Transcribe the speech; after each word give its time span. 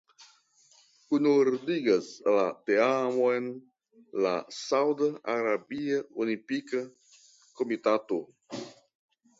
Kunordigas 1.09 2.07
la 2.37 2.45
teamon 2.71 3.51
la 4.27 4.33
Sauda 4.63 5.11
Arabia 5.37 6.01
Olimpika 6.25 6.85
Komitato. 7.61 8.21